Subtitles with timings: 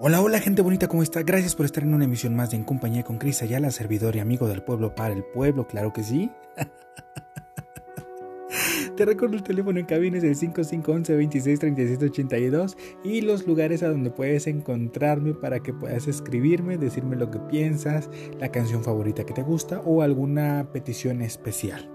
[0.00, 1.24] Hola, hola gente bonita, ¿cómo está?
[1.24, 4.20] Gracias por estar en una emisión más de En Compañía con Cris Ayala, servidor y
[4.20, 6.30] amigo del pueblo para el pueblo, claro que sí.
[8.96, 14.12] Te recuerdo el teléfono en cabina es el 5511 263782 y los lugares a donde
[14.12, 18.08] puedes encontrarme para que puedas escribirme, decirme lo que piensas,
[18.38, 21.90] la canción favorita que te gusta o alguna petición especial.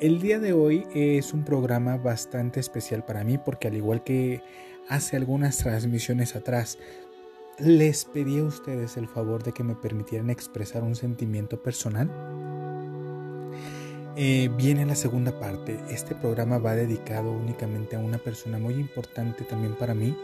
[0.00, 4.40] El día de hoy es un programa bastante especial para mí porque al igual que
[4.88, 6.78] hace algunas transmisiones atrás
[7.58, 12.10] les pedí a ustedes el favor de que me permitieran expresar un sentimiento personal.
[14.16, 15.78] Eh, viene la segunda parte.
[15.90, 20.16] Este programa va dedicado únicamente a una persona muy importante también para mí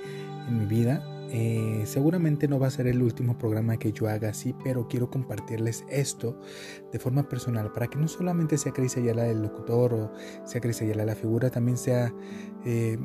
[0.48, 4.28] en mi vida eh, seguramente no va a ser el último programa que yo haga
[4.28, 6.38] así, pero quiero compartirles esto
[6.92, 10.12] de forma personal para que no solamente sea Cris Ayala el locutor o
[10.44, 12.14] sea Cris Ayala la figura, también sea
[12.64, 12.96] eh,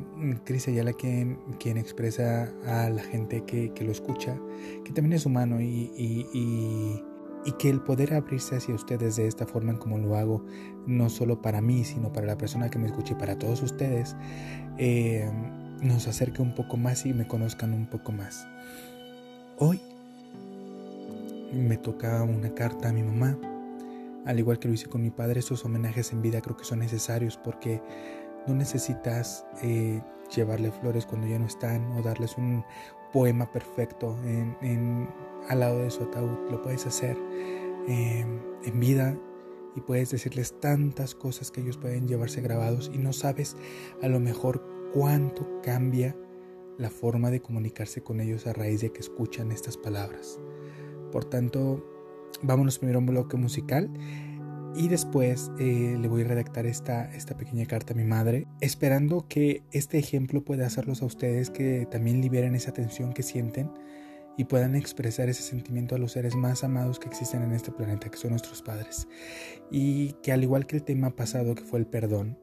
[0.46, 4.40] Cris Ayala quien, quien expresa a la gente que, lo escucha,
[4.86, 7.04] que también es humano y, y,
[7.58, 10.46] que el poder abrirse hacia ustedes de esta forma como lo hago,
[10.86, 14.16] no solo para mí, sino para la persona que me escuche y para todos ustedes.
[14.78, 15.28] Eh,
[15.82, 18.48] nos acerque un poco más y me conozcan un poco más.
[19.58, 19.82] Hoy
[21.54, 23.38] me toca una carta a mi mamá.
[24.26, 26.80] Al igual que lo hice con mi padre, esos homenajes en vida creo que son
[26.80, 27.82] necesarios porque
[28.48, 30.02] no necesitas eh,
[30.36, 32.64] llevarle flores cuando ya no están o darles un
[33.12, 34.18] poema perfecto
[35.50, 36.52] al lado de su ataúd.
[36.52, 37.18] Lo puedes hacer
[37.88, 38.26] eh,
[38.64, 39.16] en vida
[39.76, 43.56] y puedes decirles tantas cosas que ellos pueden llevarse grabados y no sabes
[44.02, 46.16] a lo mejor cuánto cambia
[46.78, 50.40] la forma de comunicarse con ellos a raíz de que escuchan estas palabras.
[51.12, 51.86] Por tanto,
[52.42, 53.90] vámonos primero a un bloque musical
[54.76, 59.28] y después eh, le voy a redactar esta, esta pequeña carta a mi madre, esperando
[59.28, 63.72] que este ejemplo pueda hacerlos a ustedes que también liberen esa tensión que sienten
[64.38, 68.10] y puedan expresar ese sentimiento a los seres más amados que existen en este planeta,
[68.10, 69.06] que son nuestros padres.
[69.70, 72.38] Y que al igual que el tema pasado que fue el perdón,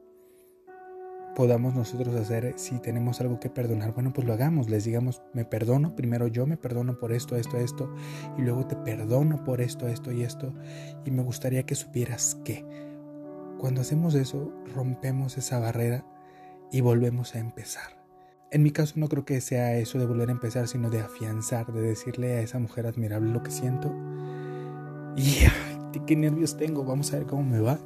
[1.37, 5.45] podamos nosotros hacer, si tenemos algo que perdonar, bueno, pues lo hagamos, les digamos, me
[5.45, 7.93] perdono, primero yo me perdono por esto, esto, esto,
[8.39, 10.51] y luego te perdono por esto, esto y esto,
[11.05, 12.65] y me gustaría que supieras que
[13.59, 16.07] cuando hacemos eso, rompemos esa barrera
[16.71, 18.03] y volvemos a empezar.
[18.49, 21.71] En mi caso no creo que sea eso de volver a empezar, sino de afianzar,
[21.71, 23.93] de decirle a esa mujer admirable lo que siento.
[25.15, 27.79] Y qué nervios tengo, vamos a ver cómo me va.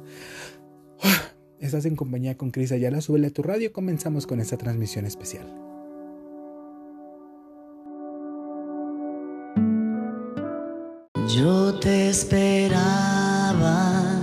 [1.62, 5.46] Estás en compañía con Cris Ayala, súbele a tu radio, comenzamos con esta transmisión especial.
[11.28, 14.20] Yo te esperaba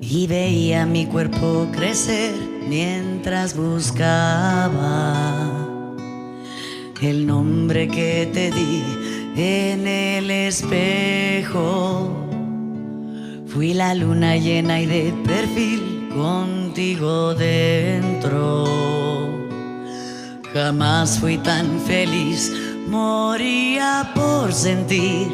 [0.00, 2.34] y veía mi cuerpo crecer
[2.66, 5.14] mientras buscaba
[7.02, 8.82] el nombre que te di
[9.36, 12.10] en el espejo.
[13.46, 18.64] Fui la luna llena y de perfil contigo dentro.
[20.52, 22.52] Jamás fui tan feliz,
[22.88, 25.28] moría por sentir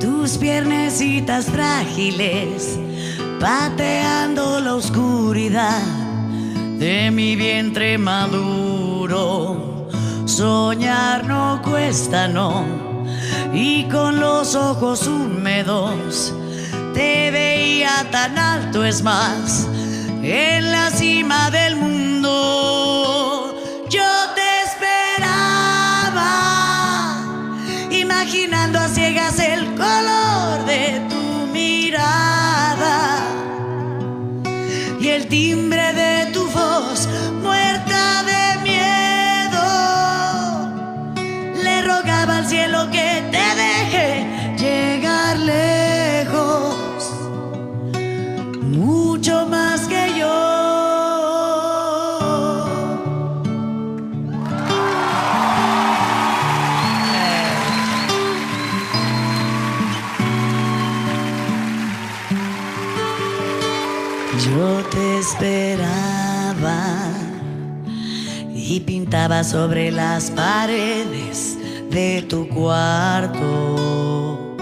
[0.00, 2.78] tus piernecitas frágiles,
[3.40, 5.82] pateando la oscuridad
[6.78, 9.88] de mi vientre maduro.
[10.26, 12.64] Soñar no cuesta, no,
[13.52, 16.32] y con los ojos húmedos
[16.94, 19.68] te veía tan alto, es más
[20.24, 22.83] en la cima del mundo.
[68.66, 71.58] Y pintaba sobre las paredes
[71.90, 74.56] de tu cuarto.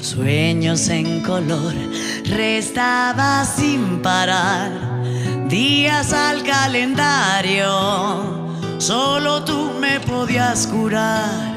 [0.00, 1.74] Sueños en color,
[2.24, 4.72] restaba sin parar
[5.48, 7.68] días al calendario.
[8.78, 11.54] Solo tú me podías curar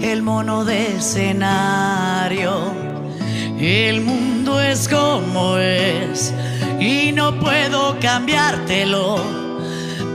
[0.00, 2.72] el mono de escenario.
[3.58, 6.32] El mundo es como es
[6.80, 9.39] y no puedo cambiártelo,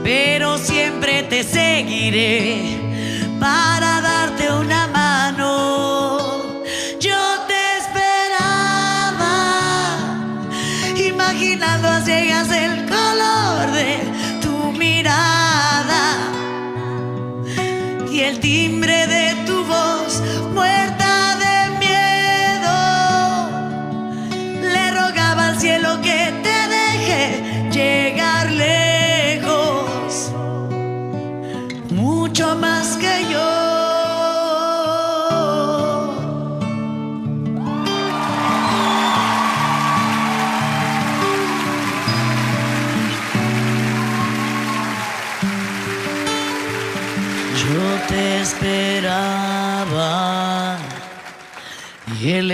[0.06, 2.78] pero siempre te seguiré
[3.40, 5.05] para darte una mano.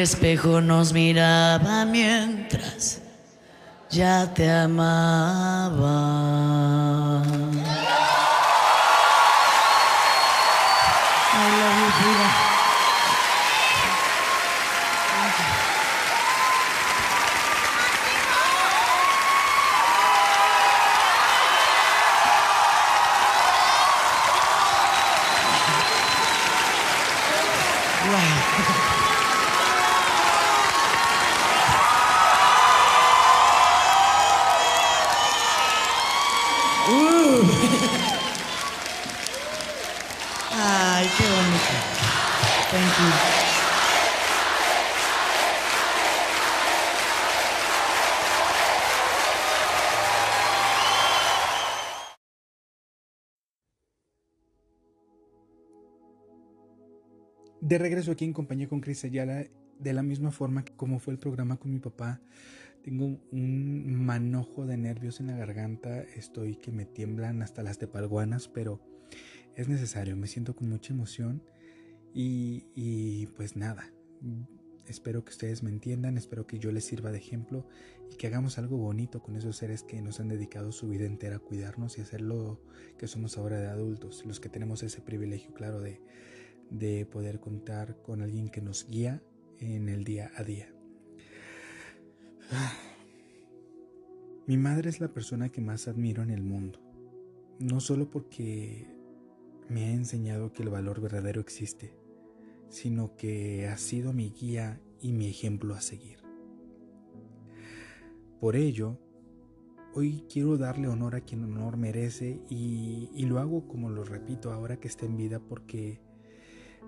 [0.03, 3.01] Espejo nos miraba mientras
[3.91, 5.93] ya te amaba.
[57.63, 59.45] De regreso aquí en compañía con Cris Ayala,
[59.79, 62.21] de la misma forma como fue el programa con mi papá,
[62.83, 68.49] tengo un manojo de nervios en la garganta, estoy que me tiemblan hasta las tepalguanas,
[68.49, 68.81] pero
[69.55, 71.45] es necesario, me siento con mucha emoción
[72.13, 73.93] y, y pues nada,
[74.89, 77.69] espero que ustedes me entiendan, espero que yo les sirva de ejemplo
[78.11, 81.37] y que hagamos algo bonito con esos seres que nos han dedicado su vida entera
[81.37, 82.61] a cuidarnos y hacer lo
[82.99, 86.01] que somos ahora de adultos, los que tenemos ese privilegio, claro, de,
[86.73, 89.23] de poder contar con alguien que nos guía
[89.61, 90.73] en el día a día.
[94.47, 96.81] Mi madre es la persona que más admiro en el mundo,
[97.61, 98.87] no solo porque
[99.69, 101.95] me ha enseñado que el valor verdadero existe,
[102.69, 106.19] sino que ha sido mi guía y mi ejemplo a seguir.
[108.41, 108.99] Por ello,
[109.95, 114.53] hoy quiero darle honor a quien honor merece y, y lo hago como lo repito
[114.53, 116.01] ahora que está en vida porque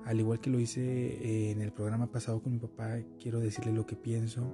[0.05, 3.73] al igual que lo hice eh, en el programa pasado con mi papá, quiero decirle
[3.73, 4.53] lo que pienso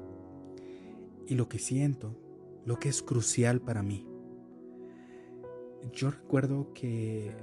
[1.26, 2.16] y lo que siento,
[2.64, 4.06] lo que es crucial para mí.
[5.92, 7.34] Yo recuerdo que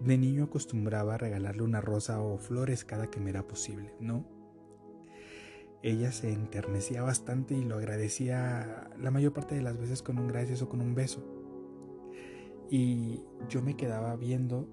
[0.00, 4.26] de niño acostumbraba a regalarle una rosa o flores cada que me era posible, ¿no?
[5.82, 10.28] Ella se enternecía bastante y lo agradecía la mayor parte de las veces con un
[10.28, 11.24] gracias o con un beso.
[12.70, 14.68] Y yo me quedaba viendo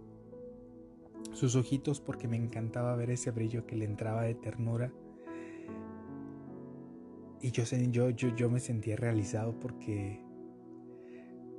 [1.37, 4.91] sus ojitos porque me encantaba ver ese brillo que le entraba de ternura.
[7.41, 10.19] Y yo, yo, yo, yo me sentía realizado porque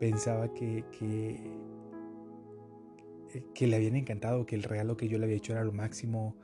[0.00, 1.56] pensaba que, que,
[3.54, 6.36] que le habían encantado, que el regalo que yo le había hecho era lo máximo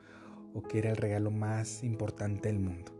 [0.53, 2.93] o que era el regalo más importante del mundo.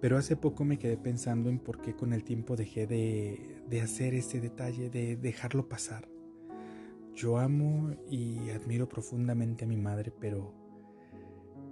[0.00, 3.80] Pero hace poco me quedé pensando en por qué con el tiempo dejé de, de
[3.80, 6.11] hacer ese detalle, de dejarlo pasar.
[7.14, 10.54] Yo amo y admiro profundamente a mi madre, pero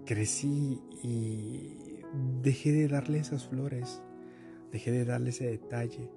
[0.04, 2.02] crecí y
[2.42, 4.02] dejé de darle esas flores,
[4.70, 6.10] dejé de darle ese detalle.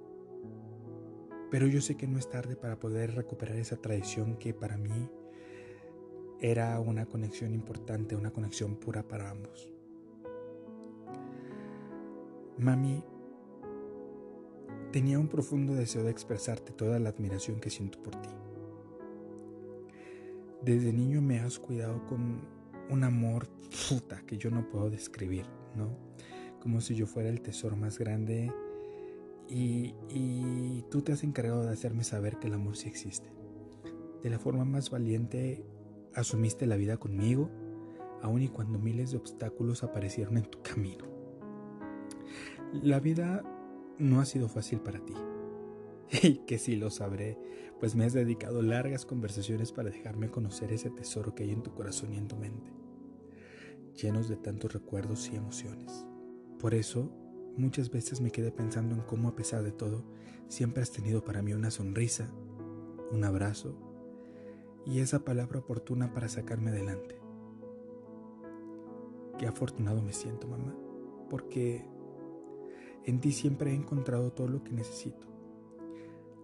[1.50, 5.10] Pero yo sé que no es tarde para poder recuperar esa tradición que para mí
[6.40, 9.72] era una conexión importante, una conexión pura para ambos.
[12.58, 13.04] Mami,
[14.92, 18.30] tenía un profundo deseo de expresarte toda la admiración que siento por ti.
[20.64, 22.42] Desde niño me has cuidado con
[22.90, 23.48] un amor
[23.90, 25.98] puta que yo no puedo describir, ¿no?
[26.62, 28.52] Como si yo fuera el tesoro más grande
[29.50, 33.28] y, y tú te has encargado de hacerme saber que el amor sí existe.
[34.22, 35.66] De la forma más valiente
[36.16, 37.50] asumiste la vida conmigo,
[38.22, 41.06] aun y cuando miles de obstáculos aparecieron en tu camino.
[42.72, 43.44] La vida
[44.00, 45.14] no ha sido fácil para ti.
[46.24, 47.38] Y que sí lo sabré,
[47.84, 51.74] pues me has dedicado largas conversaciones para dejarme conocer ese tesoro que hay en tu
[51.74, 52.72] corazón y en tu mente,
[54.02, 56.06] llenos de tantos recuerdos y emociones.
[56.60, 57.12] Por eso,
[57.58, 60.06] muchas veces me quedé pensando en cómo a pesar de todo,
[60.48, 62.32] siempre has tenido para mí una sonrisa,
[63.12, 63.76] un abrazo
[64.86, 67.20] y esa palabra oportuna para sacarme adelante.
[69.38, 70.74] Qué afortunado me siento, mamá,
[71.30, 71.86] porque
[73.04, 75.28] en ti siempre he encontrado todo lo que necesito.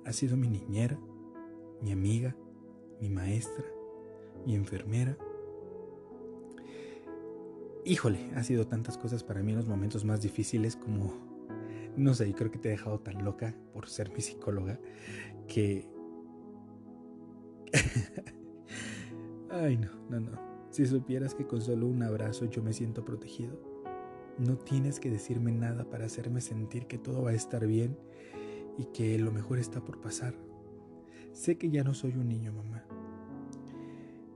[0.04, 1.00] Has sido mi niñera,
[1.82, 2.36] mi amiga,
[3.00, 3.66] mi maestra,
[4.46, 5.18] mi enfermera.
[7.86, 11.14] Híjole, ha sido tantas cosas para mí en los momentos más difíciles como,
[11.96, 14.80] no sé, creo que te he dejado tan loca por ser mi psicóloga
[15.48, 15.88] que...
[19.50, 20.50] Ay, no, no, no.
[20.70, 23.60] Si supieras que con solo un abrazo yo me siento protegido.
[24.38, 27.98] No tienes que decirme nada para hacerme sentir que todo va a estar bien
[28.78, 30.36] y que lo mejor está por pasar.
[31.32, 32.84] Sé que ya no soy un niño, mamá.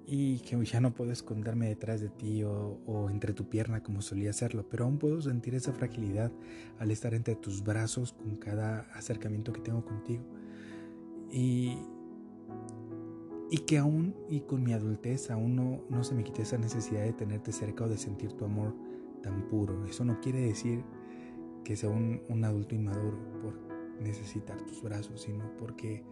[0.06, 4.30] Y que ya no puedo esconderme detrás de ti o, entre tu pierna como solía
[4.30, 6.32] hacerlo, pero aún puedo sentir esa fragilidad
[6.80, 10.24] al estar entre tus brazos con cada acercamiento que tengo contigo.
[11.32, 11.78] Y,
[13.50, 17.04] y que aún y con mi adultez aún no, no se me quite esa necesidad
[17.04, 18.76] de tenerte cerca o de sentir tu amor
[19.24, 19.86] tan puro.
[19.86, 20.84] Eso no quiere decir
[21.64, 23.58] que sea un, un adulto inmaduro por
[24.02, 26.04] necesitar tus brazos, sino porque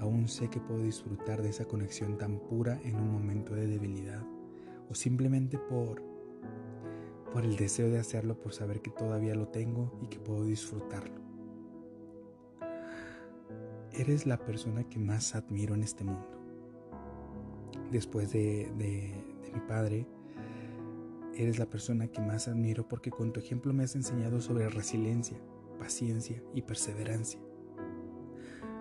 [0.00, 4.22] aún sé que puedo disfrutar de esa conexión tan pura en un momento de debilidad
[4.88, 6.02] o simplemente por
[7.32, 11.20] por el deseo de hacerlo, por saber que todavía lo tengo y que puedo disfrutarlo.
[13.92, 16.26] Eres la persona que más admiro en este mundo.
[17.92, 19.14] Después de, de,
[19.44, 20.08] de mi padre,
[21.40, 25.38] Eres la persona que más admiro porque con tu ejemplo me has enseñado sobre resiliencia,
[25.78, 27.40] paciencia y perseverancia.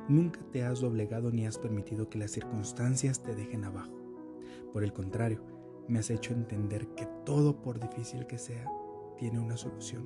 [0.10, 3.94] Nunca te has doblegado ni has permitido que las circunstancias te dejen abajo.
[4.74, 5.42] Por el contrario,
[5.88, 8.70] me has hecho entender que todo, por difícil que sea,
[9.18, 10.06] tiene una solución.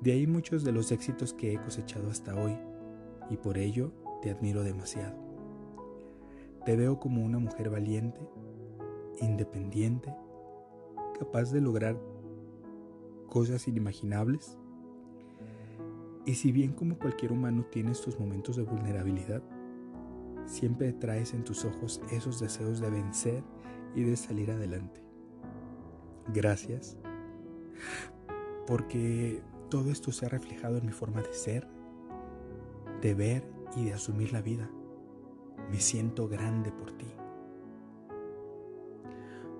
[0.00, 2.56] De ahí muchos de los éxitos que he cosechado hasta hoy,
[3.30, 5.16] y por ello te admiro demasiado.
[6.64, 8.20] Te veo como una mujer valiente,
[9.20, 10.12] independiente
[11.18, 11.98] capaz de lograr
[13.28, 14.56] cosas inimaginables.
[16.28, 19.42] Y si bien como cualquier humano tienes tus momentos de vulnerabilidad,
[20.44, 23.42] siempre traes en tus ojos esos deseos de vencer
[23.94, 25.02] y de salir adelante.
[26.34, 26.98] Gracias,
[28.66, 31.66] porque todo esto se ha reflejado en mi forma de ser,
[33.00, 34.70] de ver y de asumir la vida.
[35.70, 37.10] Me siento grande por ti.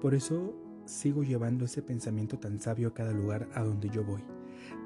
[0.03, 4.23] Por eso sigo llevando ese pensamiento tan sabio a cada lugar a donde yo voy.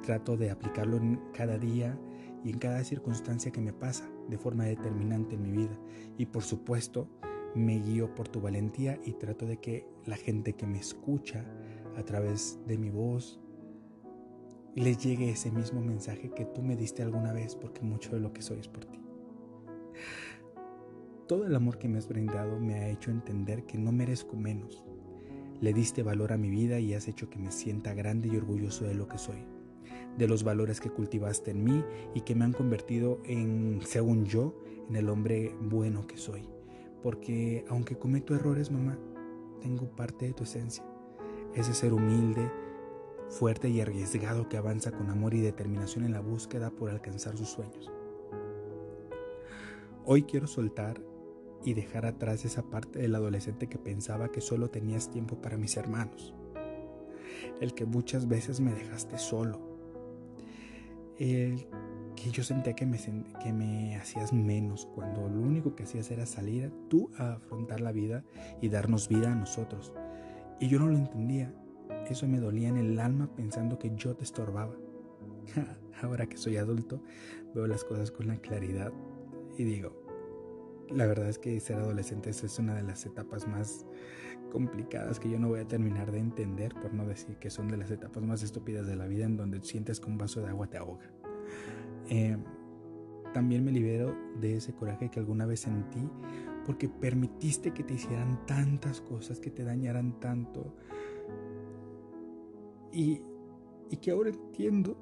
[0.03, 1.99] Trato de aplicarlo en cada día
[2.45, 5.79] y en cada circunstancia que me pasa de forma determinante en mi vida.
[6.19, 7.09] Y por supuesto,
[7.55, 11.45] me guío por tu valentía y trato de que la gente que me escucha
[11.97, 13.41] a través de mi voz
[14.75, 18.33] les llegue ese mismo mensaje que tú me diste alguna vez porque mucho de lo
[18.33, 18.99] que soy es por ti.
[21.29, 24.85] Todo el amor que me has brindado me ha hecho entender que no merezco menos,
[25.61, 28.85] le diste valor a mi vida y has hecho que me sienta grande y orgulloso
[28.85, 29.45] de lo que soy,
[30.17, 34.55] de los valores que cultivaste en mí y que me han convertido en, según yo,
[34.89, 36.49] en el hombre bueno que soy.
[37.03, 38.99] Porque aunque cometo errores, mamá,
[39.61, 40.85] tengo parte de tu esencia.
[41.55, 42.51] Ese ser humilde,
[43.29, 47.49] fuerte y arriesgado que avanza con amor y determinación en la búsqueda por alcanzar sus
[47.49, 47.91] sueños.
[50.05, 51.01] Hoy quiero soltar
[51.65, 55.77] y dejar atrás esa parte del adolescente que pensaba que solo tenías tiempo para mis
[55.77, 56.35] hermanos,
[57.61, 59.72] el que muchas veces me dejaste solo,
[61.19, 61.67] el
[62.17, 62.99] que yo sentía que me,
[63.43, 67.93] que me hacías menos cuando lo único que hacías era salir tú a afrontar la
[67.93, 68.25] vida
[68.61, 69.93] y darnos vida a nosotros.
[70.61, 71.53] Y yo no lo entendía,
[72.09, 74.77] eso me dolía en el alma pensando que yo te estorbaba.
[76.03, 77.03] Ahora que soy adulto,
[77.55, 78.93] veo las cosas con la claridad
[79.57, 80.03] y digo,
[80.91, 83.87] la verdad es que ser adolescente es una de las etapas más
[84.53, 87.79] complicadas que yo no voy a terminar de entender, por no decir que son de
[87.79, 90.67] las etapas más estúpidas de la vida en donde sientes que un vaso de agua
[90.67, 91.11] te ahoga.
[92.11, 92.37] Eh,
[93.33, 96.07] también me libero de ese coraje que alguna vez sentí
[96.67, 100.75] porque permitiste que te hicieran tantas cosas, que te dañaran tanto.
[102.93, 103.23] Y,
[103.89, 104.99] y que ahora entiendo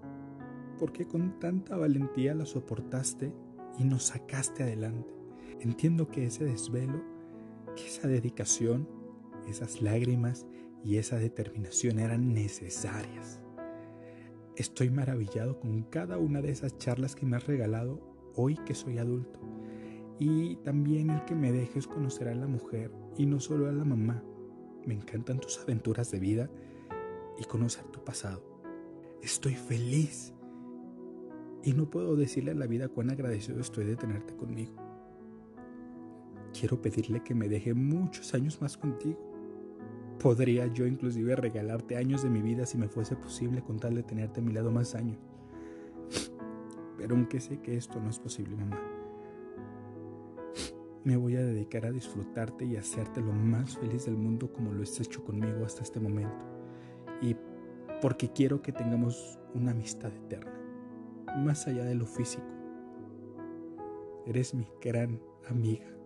[0.78, 3.32] por qué con tanta valentía la soportaste
[3.78, 5.12] y nos sacaste adelante.
[5.58, 7.02] Entiendo que ese desvelo,
[7.74, 8.99] que esa dedicación,
[9.50, 10.46] esas lágrimas
[10.84, 13.40] y esa determinación eran necesarias.
[14.56, 18.00] Estoy maravillado con cada una de esas charlas que me has regalado
[18.34, 19.40] hoy que soy adulto.
[20.18, 23.84] Y también el que me dejes conocer a la mujer y no solo a la
[23.84, 24.22] mamá.
[24.86, 26.50] Me encantan tus aventuras de vida
[27.38, 28.42] y conocer tu pasado.
[29.22, 30.34] Estoy feliz
[31.62, 34.74] y no puedo decirle a la vida cuán agradecido estoy de tenerte conmigo.
[36.58, 39.29] quiero pedirle que me deje muchos años más contigo.
[40.20, 44.02] Podría yo inclusive regalarte años de mi vida si me fuese posible con tal de
[44.02, 45.18] tenerte a mi lado más años.
[46.98, 48.78] Pero aunque sé que esto no es posible, mamá,
[51.04, 54.82] me voy a dedicar a disfrutarte y hacerte lo más feliz del mundo como lo
[54.82, 56.44] has hecho conmigo hasta este momento.
[57.22, 57.34] Y
[58.02, 60.60] porque quiero que tengamos una amistad eterna,
[61.38, 62.44] más allá de lo físico.
[64.26, 65.99] Eres mi gran amiga.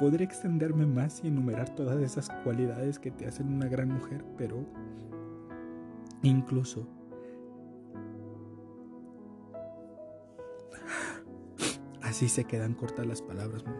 [0.00, 4.64] Podría extenderme más y enumerar todas esas cualidades que te hacen una gran mujer, pero
[6.22, 6.88] incluso
[12.10, 13.78] Así se quedan cortas las palabras, mamá,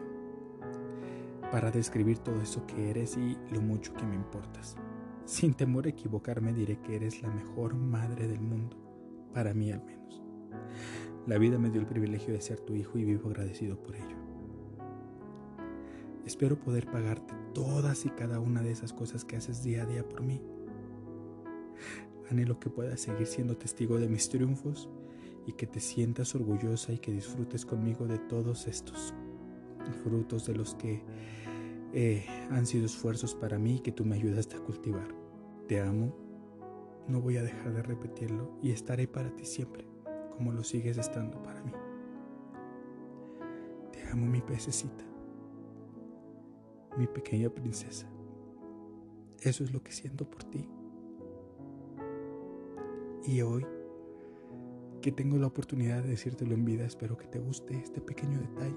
[1.50, 4.77] para describir todo eso que eres y lo mucho que me importas.
[5.25, 8.77] Sin temor a equivocarme diré que eres la mejor madre del mundo,
[9.35, 10.23] para mí al menos.
[11.27, 14.10] La vida me dio el privilegio de ser tu hijo y vivo agradecido por ello.
[16.31, 20.09] Espero poder pagarte todas y cada una de esas cosas que haces día a día
[20.09, 20.41] por mí.
[22.31, 24.89] Anhelo que puedas seguir siendo testigo de mis triunfos
[25.45, 29.13] y que te sientas orgullosa y que disfrutes conmigo de todos estos
[30.05, 31.03] frutos de los que
[31.95, 35.09] eh, han sido esfuerzos para mí y que tú me ayudaste a cultivar.
[35.67, 36.17] Te amo,
[37.09, 39.85] no voy a dejar de repetirlo y estaré para ti siempre,
[40.37, 41.73] como lo sigues estando para mí.
[43.91, 45.10] Te amo mi pececita,
[46.97, 48.09] mi pequeña princesa.
[49.41, 50.69] Eso es lo que siento por ti.
[53.27, 53.67] Y hoy
[55.01, 58.77] que tengo la oportunidad de decírtelo en vida, espero que te guste este pequeño detalle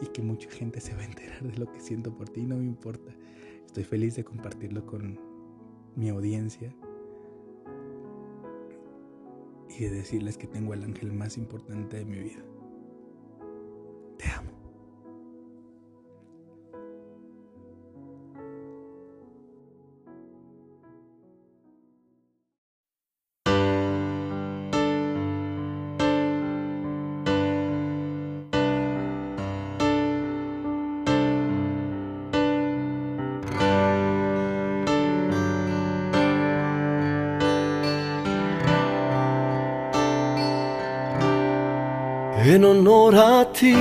[0.00, 2.56] y que mucha gente se va a enterar de lo que siento por ti, no
[2.56, 3.14] me importa.
[3.66, 5.18] Estoy feliz de compartirlo con
[5.96, 6.74] mi audiencia
[9.68, 12.44] y de decirles que tengo el ángel más importante de mi vida.
[42.54, 43.76] En honor a ti.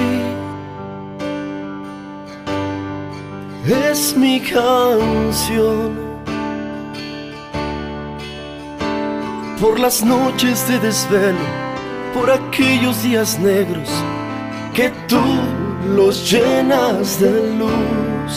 [3.65, 5.97] Es mi canción
[9.61, 11.47] por las noches de desvelo,
[12.13, 13.89] por aquellos días negros
[14.73, 15.23] que tú
[15.95, 18.35] los llenas de luz.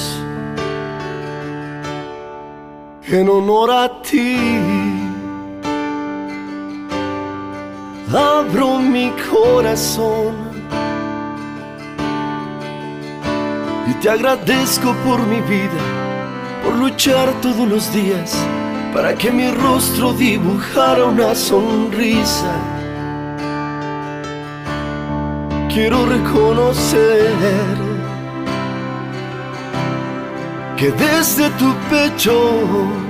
[3.08, 4.99] En honor a ti
[8.14, 10.34] abro mi corazón
[13.86, 15.80] y te agradezco por mi vida,
[16.64, 18.36] por luchar todos los días
[18.92, 22.52] para que mi rostro dibujara una sonrisa.
[25.72, 27.32] Quiero reconocer
[30.76, 33.09] que desde tu pecho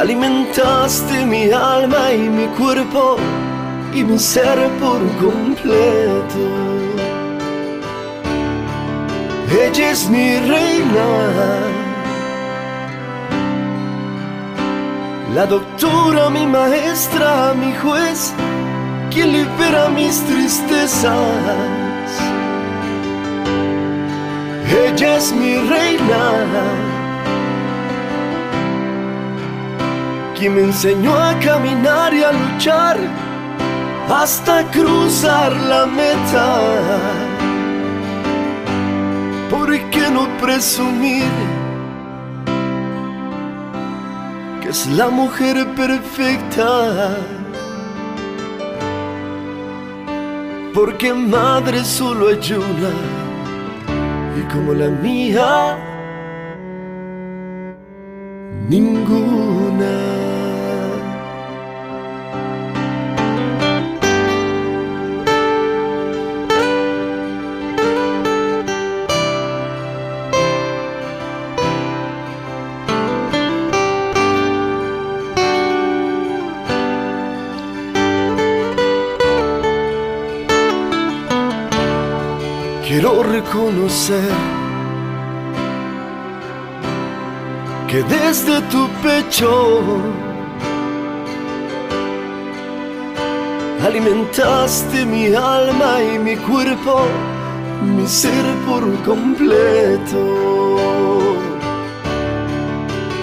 [0.00, 3.18] Alimentaste mi alma y mi cuerpo
[3.92, 6.44] y mi ser por completo.
[9.52, 11.08] Ella es mi reina,
[15.34, 18.32] la doctora, mi maestra, mi juez,
[19.10, 21.12] quien libera mis tristezas.
[24.82, 26.99] Ella es mi reina
[30.40, 32.96] quien me enseñó a caminar y a luchar
[34.08, 36.46] hasta cruzar la meta.
[39.50, 41.30] ¿Por qué no presumir
[44.62, 47.18] que es la mujer perfecta?
[50.72, 52.92] Porque madre solo hay una
[54.38, 55.76] y como la mía,
[58.70, 59.59] ninguna.
[83.00, 84.30] Quiero reconocer
[87.88, 90.02] que desde tu pecho
[93.82, 97.06] alimentaste mi alma y mi cuerpo,
[97.82, 100.76] mi ser por completo.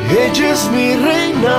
[0.09, 1.57] Ella es mi reina,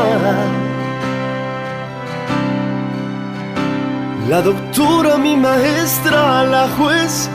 [4.28, 7.30] la doctora, mi maestra, la juez,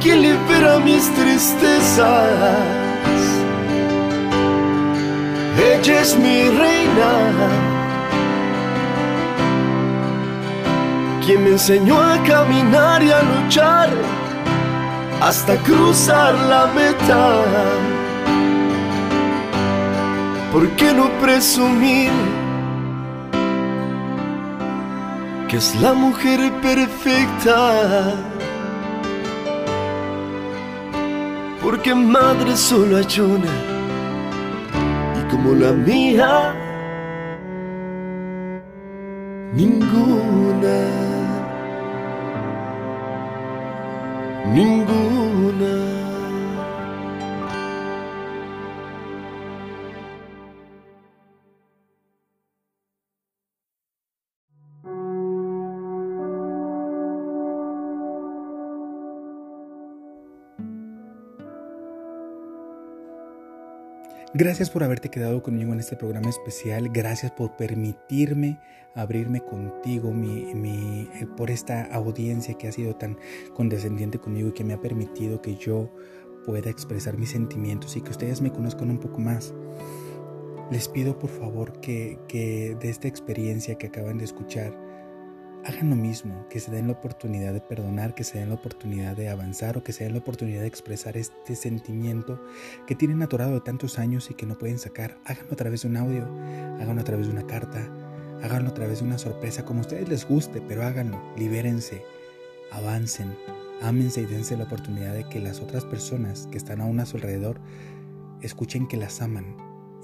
[0.00, 2.06] quien libera mis tristezas.
[5.58, 7.76] Ella es mi reina
[11.26, 13.90] quien me enseñó a caminar y a luchar
[15.20, 17.42] hasta cruzar la meta.
[20.52, 22.12] ¿Por qué no presumir
[25.48, 28.14] que es la mujer perfecta?
[31.66, 33.52] Porque madre solo hay una
[35.18, 36.54] y como la mía,
[39.52, 40.76] ninguna.
[44.54, 45.95] ninguna.
[64.38, 66.90] Gracias por haberte quedado conmigo en este programa especial.
[66.90, 68.60] Gracias por permitirme
[68.94, 73.16] abrirme contigo, mi, eh, por esta audiencia que ha sido tan
[73.54, 75.90] condescendiente conmigo y que me ha permitido que yo
[76.44, 79.54] pueda expresar mis sentimientos y que ustedes me conozcan un poco más.
[80.70, 84.76] Les pido por favor que, que de esta experiencia que acaban de escuchar,
[85.66, 89.16] hagan lo mismo, que se den la oportunidad de perdonar, que se den la oportunidad
[89.16, 92.40] de avanzar o que se den la oportunidad de expresar este sentimiento
[92.86, 95.18] que tienen atorado de tantos años y que no pueden sacar.
[95.24, 96.24] Háganlo a través de un audio,
[96.80, 97.80] háganlo a través de una carta,
[98.42, 102.02] háganlo a través de una sorpresa, como a ustedes les guste, pero háganlo, libérense,
[102.70, 103.34] avancen,
[103.82, 107.16] ámense y dense la oportunidad de que las otras personas que están aún a su
[107.16, 107.60] alrededor
[108.40, 109.56] escuchen que las aman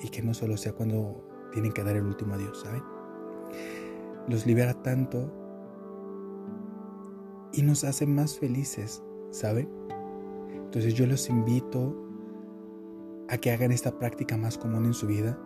[0.02, 2.82] y que no solo sea cuando tienen que dar el último adiós, ¿saben?
[4.26, 5.41] Los libera tanto
[7.52, 9.68] y nos hace más felices, ¿saben?
[10.54, 11.94] Entonces yo los invito
[13.28, 15.38] a que hagan esta práctica más común en su vida.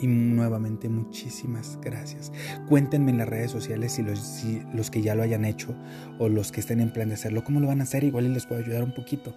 [0.00, 2.32] Y nuevamente muchísimas gracias.
[2.68, 5.74] Cuéntenme en las redes sociales si los, si los que ya lo hayan hecho
[6.18, 8.02] o los que estén en plan de hacerlo, cómo lo van a hacer.
[8.02, 9.34] Igual les puedo ayudar un poquito.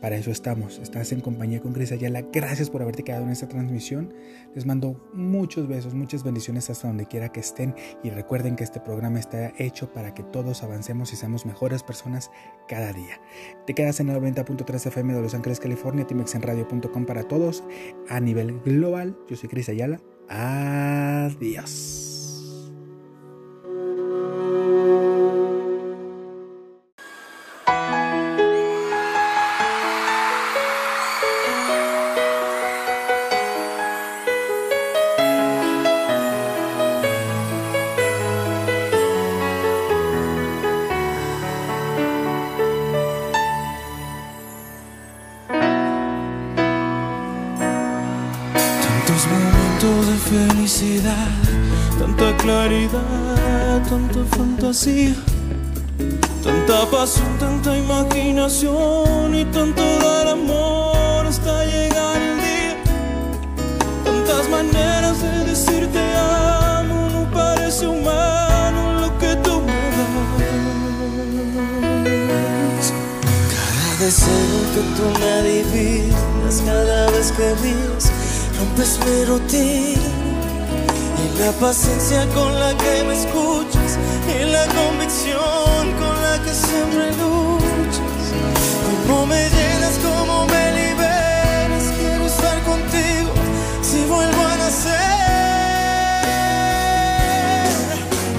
[0.00, 0.78] Para eso estamos.
[0.78, 2.22] Estás en compañía con Cris Ayala.
[2.32, 4.14] Gracias por haberte quedado en esta transmisión.
[4.54, 7.74] Les mando muchos besos, muchas bendiciones hasta donde quiera que estén.
[8.02, 12.30] Y recuerden que este programa está hecho para que todos avancemos y seamos mejores personas
[12.66, 13.20] cada día.
[13.66, 17.62] Te quedas en el 90.3 FM de Los Ángeles, California, timexenradio.com para todos
[18.08, 19.18] a nivel global.
[19.28, 20.00] Yo soy Cris Ayala.
[20.28, 22.19] Adiós.
[54.20, 55.14] Tanta fantasía,
[56.42, 62.76] tanta pasión, tanta imaginación y tanto dar amor hasta llegar el día.
[64.04, 69.90] Tantas maneras de decirte amo, no parece humano lo que tú me
[72.76, 72.92] das.
[73.54, 78.12] Cada deseo que tú me adivinas, cada vez que ríes,
[78.58, 79.99] rompes mi rutina
[81.40, 83.98] la paciencia con la que me escuchas
[84.28, 88.00] y la convicción con la que siempre luchas.
[89.06, 91.84] Cómo me llenas, cómo me liberas.
[91.98, 93.30] Quiero estar contigo
[93.80, 95.00] si vuelvo a nacer.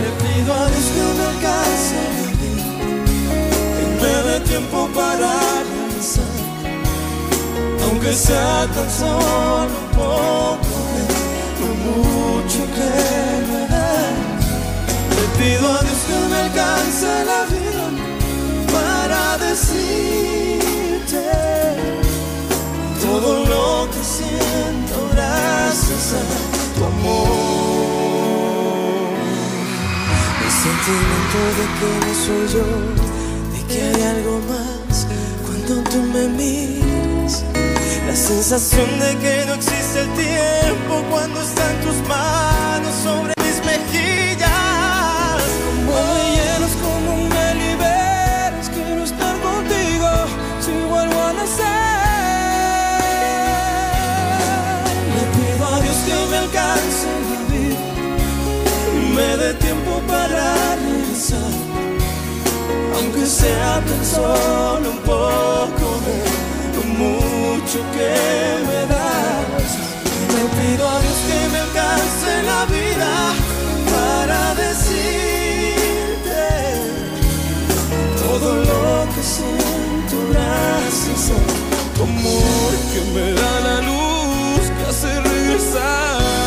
[0.02, 2.02] Le pido a Dios que me alcance
[3.78, 5.34] que me dé tiempo para
[5.90, 6.36] pensar,
[7.84, 10.71] aunque sea tan solo un poco
[12.52, 12.90] mucho que
[13.52, 14.46] me das.
[15.16, 17.86] Le pido a Dios que me alcance la vida
[18.72, 21.24] para decirte
[23.02, 26.24] todo lo que siento gracias a
[26.76, 27.92] tu amor.
[30.44, 32.68] El sentimiento de que no soy yo,
[33.54, 34.96] de que hay algo más
[35.46, 37.61] cuando tú me miras.
[38.12, 44.50] La sensación de que no existe el tiempo cuando están tus manos sobre mis mejillas.
[45.86, 50.10] Como me llenas, como me liberas, quiero estar contigo
[50.60, 51.64] si vuelvo a nacer.
[55.16, 57.86] Le pido a Dios que me alcance la vida
[58.94, 61.54] y me dé tiempo para regresar,
[62.94, 65.81] aunque sea tan solo un poco
[67.72, 68.14] mucho que
[68.68, 69.72] me das.
[70.34, 73.14] Le pido a Dios que me alcance la vida
[73.94, 76.42] para decirte
[78.24, 85.22] todo lo que siento gracias a tu amor que me da la luz que hace
[85.22, 86.41] regresar,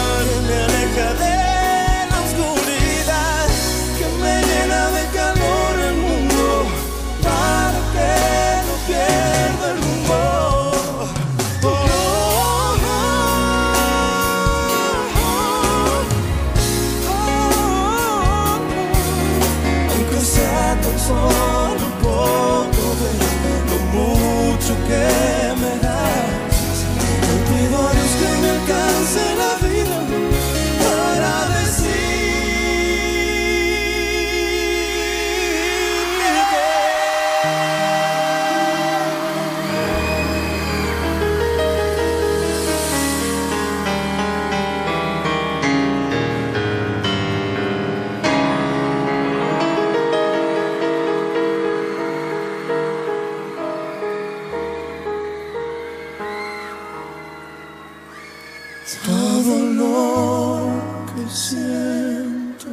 [59.05, 60.69] todo lo
[61.15, 62.69] que siento.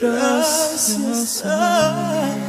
[0.00, 2.45] Gracias a